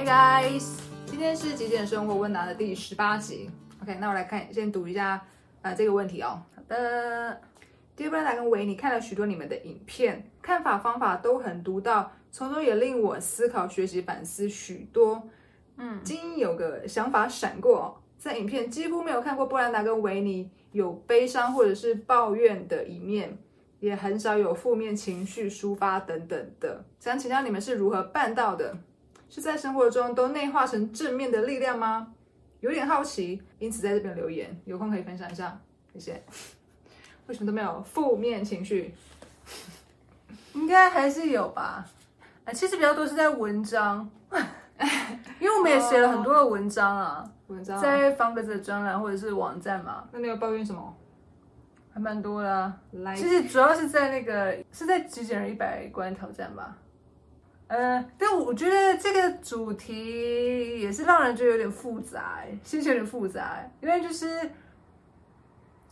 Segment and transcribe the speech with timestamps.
[0.00, 3.50] Hey guys，今天是极简生活问答的第十八集。
[3.82, 5.22] OK，那我来看，先读一下
[5.60, 6.40] 呃这个问题哦。
[6.56, 7.38] 好的，
[7.94, 15.22] 迪布兰达跟维尼看了许多你们的影片，看法方法都很独到，从中也令我思考、学习、反思许多。
[15.76, 23.36] 嗯，今有个想法闪过，在影片几乎没有看过布兰达跟维尼有悲伤或者是抱怨的一面，
[23.80, 26.82] 也很少有负面情绪抒发等等的。
[26.98, 28.74] 想请教你们是如何办到的？
[29.30, 32.12] 是在生活中都内化成正面的力量吗？
[32.60, 35.58] 有点好奇，因此在这边留言，有空可以分享一下，
[35.94, 36.22] 谢谢。
[37.26, 38.92] 为什么都没有负面情绪？
[40.52, 41.86] 应该还是有吧。
[42.44, 44.10] 啊，其实比较多是在文章，
[45.38, 50.96] 因为我们也写了很多的文章啊，文章在方格子的专栏或者是网站嘛，那你有抱怨什么？
[51.94, 52.76] 还蛮多的、啊。
[52.92, 56.76] 来，其实主要是在那个是在极简人一百关挑战吧。
[57.70, 64.26] 呃，但我觉得这个主题也是让人觉得有点复杂、欸，心情有点复杂、欸，因为就是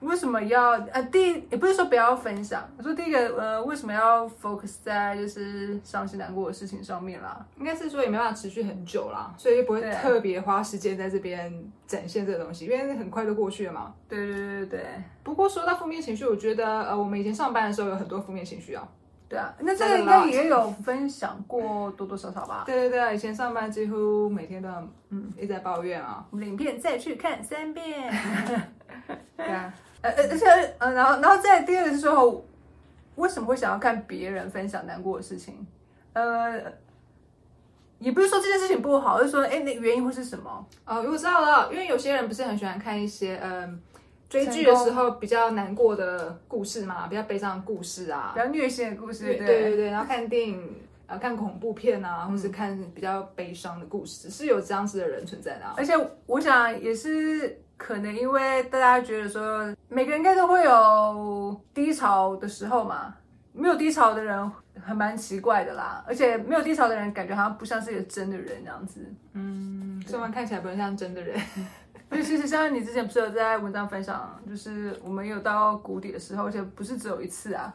[0.00, 7.42] 为什么要呃，第也不是说不要分享，我说第一个呃，为什么要 focus 在就是伤心难过的事情上面啦？
[7.56, 11.50] 应该是说也没办法持续很久啦，所以不会特别花时间在这边
[11.86, 13.94] 展现这个东西，因为很快就过去了嘛。
[14.06, 14.84] 对对对对对
[15.22, 18.86] 不过说到负面情绪，我觉得呃，我们以前上班的时候有很多负面情绪啊。
[19.32, 22.64] 对啊，那这个应该也有分享过多多少少吧？
[22.68, 26.22] 对对对啊，以前上班几乎每天都要嗯一直在抱怨啊。
[26.28, 28.12] 我们影片再去看三遍。
[29.38, 29.72] 对啊，
[30.02, 32.44] 呃呃，而且呃，然后然后再第二个是说，
[33.16, 35.66] 为什么会想要看别人分享难过的事情？
[36.12, 36.60] 呃，
[38.00, 40.66] 也不是说这件事情不好，而是说，哎，那原因会是什么？
[40.84, 43.80] 哦，我知道了，因为有些人不是很喜欢看一些嗯。
[44.32, 49.90] 追剧的时候比较难过的故事嘛，比较悲伤的故事啊，比较虐心的故事，对对对对。
[49.90, 50.74] 然后看电影
[51.06, 55.74] 啊，看恐怖片啊，或是看比较悲伤的故事，是有这样子的人存在的、啊。
[55.76, 55.92] 而且
[56.24, 63.14] 我想也是可能因为大家觉得说，每个人应该都会有低潮的时候嘛，
[63.52, 64.50] 没有低潮的人
[64.82, 66.02] 还蛮奇怪的啦。
[66.06, 69.00] 而且没有低潮的人，感觉好像不像是一个真的人这样子。
[69.34, 71.38] 嗯，虽然看起来不能像真的人。
[72.12, 77.74] 所以其实像你之前不是有在文章分享，就是我们有到谷底的时候，而且不是只有一次啊。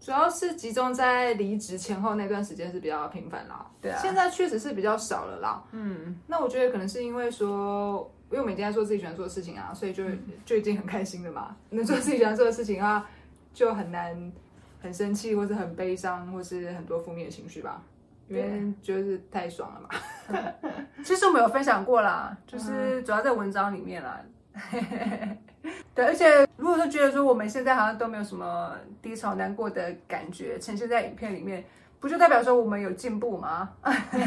[0.00, 3.66] 主要是集中在离职前后那段时间是比较频繁啦。
[3.82, 5.62] 对啊，现在确实是比较少了啦。
[5.72, 10.04] 嗯，那我觉得可能是因为说，因为我每天在做自己喜欢做的事情啊，所以就
[10.46, 11.54] 就已经很开心了嘛。
[11.70, 13.06] 能做自己喜欢做的事情的话，
[13.52, 14.32] 就很难
[14.80, 17.82] 很生气，或是很悲伤，或是很多负面的情绪吧。
[18.28, 19.88] 因为就是太爽了嘛。
[21.04, 24.20] 其实我们有分享过啦，就是主要在文章里面啦。
[25.94, 28.72] 对，而且如果说觉得说我们现在好像都没有什么
[29.02, 31.64] 低潮、难过的感觉呈现在影片里面，
[32.00, 33.70] 不就代表说我们有进步吗？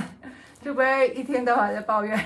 [0.61, 2.19] 就不会一天到晚在抱怨。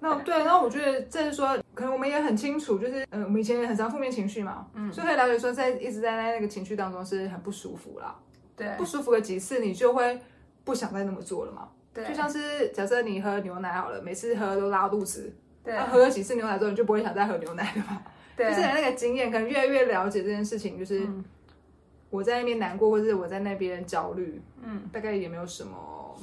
[0.00, 8.14] 那对，那我觉得这是说，可能我们也很清楚，就是嗯，我们以前也很常负面情绪嘛，嗯，所以可以了解说，在一直在那个情绪当中是很不舒服啦。
[8.56, 10.20] 对，不舒服了几次，你就会
[10.64, 11.68] 不想再那么做了嘛。
[11.94, 15.32] 对，就像是假设你喝牛奶好了，每次喝都拉肚子，
[15.62, 18.02] 对，喝了几次牛奶之后，你就不会想再喝牛奶了嘛。
[18.34, 21.06] 对，就是你那个经验，可能越来越了解这件事情，就是
[22.08, 26.16] 我在那边难过，或者是我在那边焦虑，嗯，大概也没有什么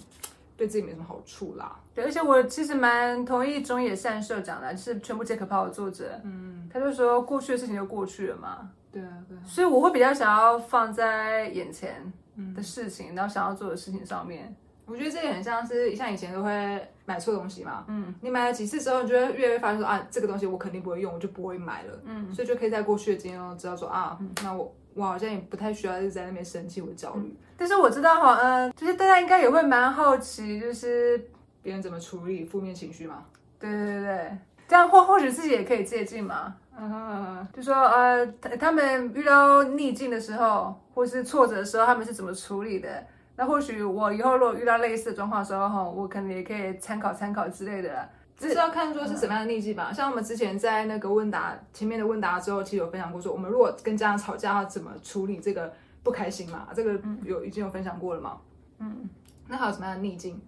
[0.57, 1.79] 对自己没什么好处啦。
[1.93, 8.71] 对，而且我其实蛮同意中野善社长的，就是全部皆可抛的作者，嗯，他就说过去的事情就过去了嘛。
[8.91, 9.41] 对啊，对啊。
[9.45, 12.11] 所以我会比较想要放在眼前
[12.55, 14.55] 的事情，然后想要做的事情上面。
[14.89, 27.37] 我觉得这也很像是像以前都会买错东西嘛，嗯，你买了几次之后，你就会越来越发现说啊，这个东西我肯定不会用，我就不会买了，嗯，所以就可以在过去的经验中知道说啊，那我我好像也不太需要一直在那边生气或焦虑。
[27.55, 31.29] 但是我知道哈，嗯，就是大家应该也会蛮好奇，就是
[31.61, 33.25] 别人怎么处理负面情绪嘛。
[33.59, 36.55] 对对对对，这样或或许自己也可以借鉴嘛。
[36.81, 43.05] 嗯，就说呃，他他们遇到逆境的时候，或是挫折的时候，他们是怎么处理的？
[43.39, 48.09] 那或许我以后如果遇到类似的状况的时候，哈，我可能也可以参考参考之类的。
[48.37, 49.93] 这是要看说是什么样的逆境吧。
[49.93, 55.71] 像我们之前在那个问答前面的问答之后，其实有分享过说，我们如果跟家长吵架要怎么处理这个
[56.03, 56.67] 不开心嘛？
[56.75, 58.41] 这个有已经有分享过了嘛？
[58.79, 59.09] 嗯，
[59.47, 60.41] 那还有什么样的逆境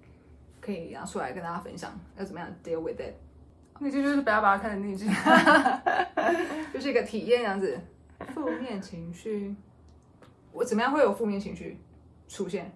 [0.59, 1.97] 可以拿出来跟大家分享？
[2.17, 3.13] 要怎么样 deal with it？
[3.79, 5.09] 逆境就是不要把它看成逆境，
[6.73, 7.79] 就是一个体验这样子。
[8.35, 9.55] 负面情绪，
[10.51, 11.79] 我怎么样会有负面情绪
[12.27, 12.69] 出现？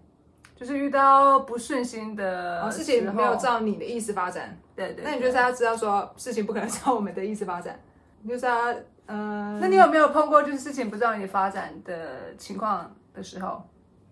[0.55, 5.03] 就是遇到不顺心的、哦、事情没有照你的意思发展，对对。
[5.03, 7.77] 那你就是要知道说，事情不可能照我们的意思发展，
[8.23, 8.73] 你就是要
[9.07, 9.59] 嗯。
[9.59, 13.61] 那你有没有碰过就是事情不照你发展的情况的时候？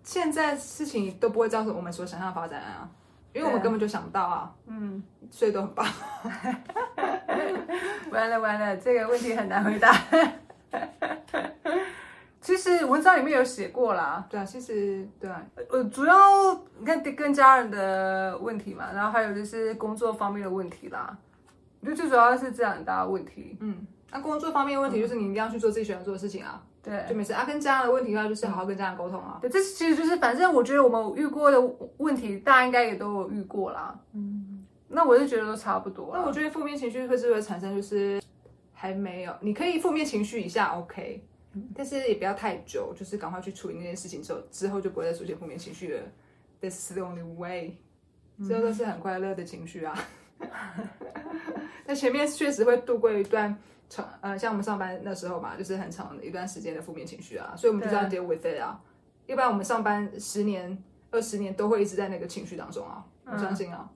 [0.02, 2.88] 现在事情都不会照我们所想象的发展啊。
[3.32, 5.84] 因为我们根本就想不到啊，嗯，所以都很棒。
[8.12, 9.92] 完了完了，这个问题很难回答。
[12.74, 15.40] 其实文章里面有写过啦，对啊，其实对啊，
[15.70, 21.16] 呃，主要你看跟家人的问题嘛，然后还有就是工作方面的问题啦。
[21.80, 23.56] 我觉得最主要是这两大问题。
[23.60, 27.44] 嗯，那工作方面的问题就是你一定要去做自己喜欢做的事情啊，对，就没事啊。
[27.44, 29.38] 跟家人的问题的话，就是好好跟家人沟通啊。
[29.40, 31.60] 对，这其实就是反正我觉得我们遇过的
[31.98, 33.96] 问题，大家应该也都有遇过啦。
[34.14, 36.10] 嗯，那我就觉得都差不多。
[36.12, 38.20] 那我觉得负面情绪会是会产生，就是
[38.72, 41.24] 还没有，你可以负面情绪一下 OK，
[41.74, 46.02] 但是也不要太久，就是赶快去处理那件事情之后，之后就不会再出现负面情绪了。
[46.60, 47.76] That's the only way，
[48.44, 49.98] 之后都是很快乐的情绪啊。
[51.86, 53.56] 那前面确实会度过一段
[53.88, 58.80] 长，呃，像我们上班那时候嘛，就是很长的一段时间的负面情绪啊，所以我们就这样 deal with it 啊，
[59.26, 63.90] 要不然我们上班十年、二十年都会一直在那个情绪当中啊，我相信啊。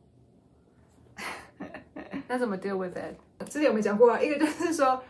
[2.28, 3.16] 那怎么 deal with it？
[3.46, 4.20] 之前有没有讲过啊？
[4.20, 5.02] 一个就是说，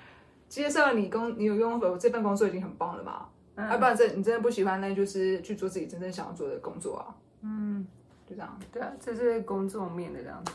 [0.48, 3.28] 接受你工，你有拥有这份工作已经很棒了嘛。
[3.56, 7.14] 要、不然这你真的不喜欢，那就是去做自己真正想要做的工作啊。
[7.42, 7.86] 嗯，
[8.26, 8.58] 就这样。
[8.72, 10.52] 对啊，这是工作面的这样子。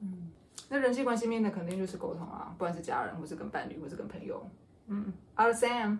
[0.00, 0.30] 嗯
[0.68, 4.44] 那人际关系面的肯定就是沟通啊，不管是家人，或是跟伴侣，或是跟朋友。
[4.88, 5.98] 嗯，Out Sam。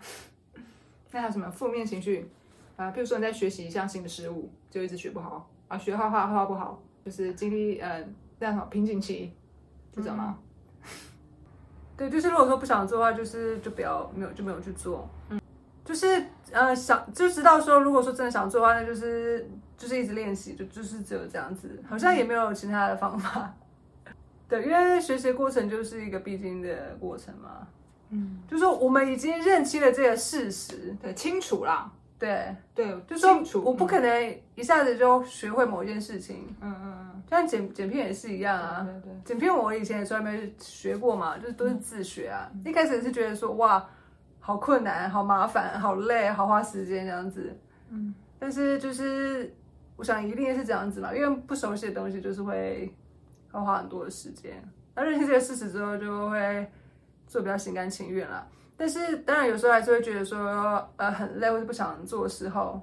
[1.12, 2.30] 那还有什么负面情绪
[2.76, 2.90] 啊？
[2.92, 8.02] 比如说你在学习一项新的事物，就一直学不好啊，学画画画画不好，就是经历呃
[8.38, 9.30] 那什么瓶颈期，
[9.92, 10.38] 这种吗？
[12.00, 15.06] 对，就是如果说不想做的话，就是就不要没有就没有去做。
[15.28, 15.38] 嗯，
[15.84, 23.52] 就是呃想就知道说，如果说真的想做的话，那就是就是一直练习，就就是只有这样子，好像也没有其他的方法。
[24.48, 27.68] 对，因为学习过程就是一个必经的过程嘛。
[28.08, 38.82] 嗯，就是说我们已经认清了这个事实，对，清楚啦，对，对，就说，我不可能一下子就学会某一件事情，嗯嗯嗯，就像剪剪片也是一样啊。
[38.84, 42.46] 对对对，剪片我以前也从来没学过嘛，就是都是自学啊。
[42.62, 43.88] 一开始是觉得说哇，
[44.38, 47.58] 好困难、好麻烦、好累、好花时间这样子。
[47.88, 49.50] 嗯，但是就是
[49.96, 52.94] 我想一定是这样子嘛，因为不熟悉的东西就是会
[53.54, 54.62] 要花很多的时间。
[54.94, 56.70] 那认清这个事实之后，就会
[57.26, 58.46] 做比较心甘情愿啦。
[58.80, 62.80] 但是当然有时候还是会觉得说呃很累或者不想做的时候，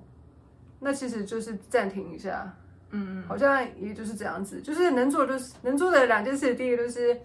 [0.79, 2.53] 那其实就是暂停一下。
[2.91, 7.19] 嗯嗯，好像也就是这样子，就是能做就是能做的两件事，第一个就是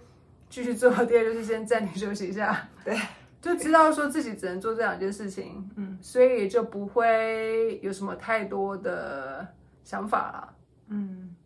[0.48, 2.98] 继续做，第二就是先暂停休息一下，对，
[3.42, 9.46] 就知道说自己只能做这两件事情，嗯，所以也就不会有什么太多的
[9.84, 10.54] 想法啦，
[10.88, 11.36] 嗯，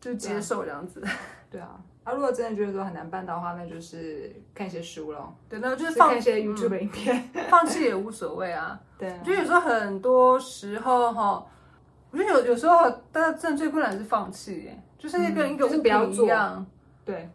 [0.00, 1.02] 就接受这样子。
[1.50, 1.80] 对啊。
[2.06, 7.28] 啊，如果真的觉得说很难办到的话，那就是看一些书咯，对，那就是放一些 YouTube 影片。
[7.50, 8.78] 放弃也无所谓啊。
[8.96, 11.44] 对我觉得有时候很多时候哈，
[12.12, 16.64] 我觉得有有时候大家真的最困难的是放弃耶，就是跟一个嗯就是物品一不要做样。
[17.04, 17.28] 对，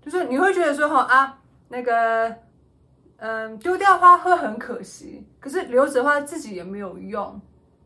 [0.00, 1.38] 就是你会觉得说哈啊，
[1.68, 2.34] 那个
[3.18, 7.38] 嗯丢掉花会很可惜，可是留着的话自己也没有用，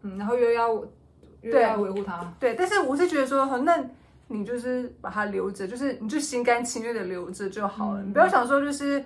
[0.03, 0.69] 嗯，然后又要
[1.41, 2.55] 又要维护它，对。
[2.55, 3.85] 但是我是觉得说，哈那
[4.29, 8.09] 你就是把它留着，就是你就心甘情愿的留着就好了，嗯。
[8.09, 9.05] 你不要想说就是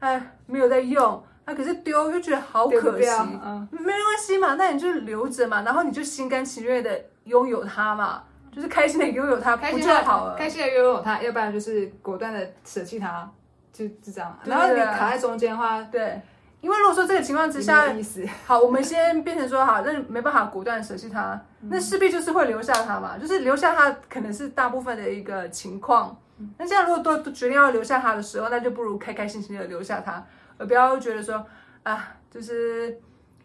[0.00, 3.08] 哎没有在用，啊可是丢又觉得好可惜，
[3.44, 10.36] 嗯，没关系嘛，那你就留着嘛，然后你就心甘情愿的拥有它嘛，就是开心的拥有它，不开心就好了？
[10.36, 13.30] 开心的拥有它，要不然就是果断的舍弃它，
[13.72, 14.38] 就就这样。
[14.44, 16.20] 然后你卡在中间的话，对，
[16.62, 18.24] 因为如果说这个情况之下，意思。
[18.46, 26.16] 好，我们先变成说好，那没办法果断舍弃它，那势必就是会留下它嘛，就是留下它可能是大部分的一个情况。
[26.56, 30.24] 那现在如果都都决定要留下它的时候，那就不如开开心心的留下它，
[30.56, 31.44] 而不要觉得说
[31.82, 32.96] 啊，就是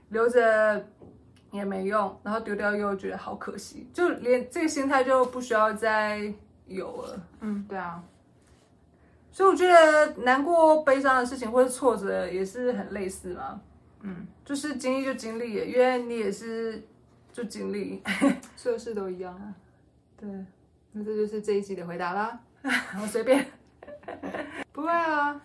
[0.09, 0.85] 留着
[1.51, 6.31] 也没用，然后丢掉又觉得好可惜，就连这个心态就不需要再
[6.67, 7.19] 有了。
[7.41, 7.99] 嗯，对啊，
[9.37, 13.61] 所以我觉得难过、悲伤的事情或者挫折也是很类似嘛。
[14.01, 16.83] 嗯，就是经历就经历耶，因为你也是
[17.31, 18.01] 就经历。
[18.57, 19.53] 所有事都一样啊。
[20.19, 20.27] 对，
[20.93, 22.39] 那这就是这一集的回答啦。
[22.99, 23.45] 我随便。
[24.73, 25.39] 不会啊，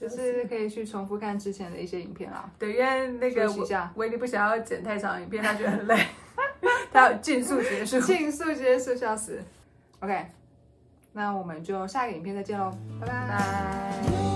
[0.00, 2.50] 就是可以去重复看之前的一些影片啦。
[2.58, 6.02] 对，因为那个休息一下维尼不想要剪太长影片，他觉得很累，
[6.90, 8.00] 他要尽速结束。
[8.00, 9.38] 尽速结束，笑死。
[10.00, 10.28] OK，
[11.14, 13.28] 那我们就下一个影片再见喽，拜拜。
[13.28, 14.33] 拜。